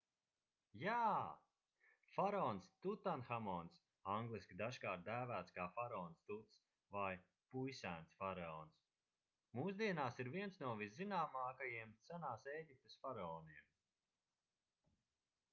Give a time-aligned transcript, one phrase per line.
[0.83, 0.93] jā!
[2.13, 3.75] faraons tutanhamons
[4.13, 6.57] angliski dažkārt dēvēts kā faraons tuts
[6.97, 7.11] vai
[7.53, 8.81] puisēns– faraons
[9.61, 13.73] mūsdienās ir viens no viszināmākajiem senās ēģiptes faraoniem